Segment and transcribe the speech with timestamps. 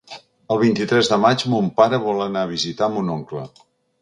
[0.53, 3.47] El vint-i-tres de maig mon pare vol anar a visitar mon oncle.